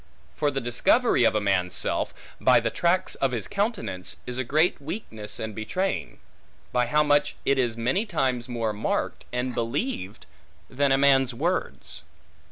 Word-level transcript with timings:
For 0.35 0.49
the 0.49 0.59
discovery 0.59 1.25
of 1.25 1.35
a 1.35 1.39
man' 1.39 1.67
s 1.67 1.75
self, 1.75 2.11
by 2.39 2.59
the 2.59 2.71
tracts 2.71 3.13
of 3.13 3.33
his 3.33 3.47
countenance, 3.47 4.17
is 4.25 4.39
a 4.39 4.43
great 4.43 4.81
weakness 4.81 5.37
and 5.39 5.53
betraying; 5.53 6.17
by 6.71 6.87
how 6.87 7.03
much 7.03 7.35
it 7.45 7.59
is 7.59 7.77
many 7.77 8.07
times 8.07 8.49
more 8.49 8.73
marked, 8.73 9.25
and 9.31 9.53
believed, 9.53 10.25
than 10.71 10.91
a 10.91 10.97
man's 10.97 11.35
words. 11.35 12.01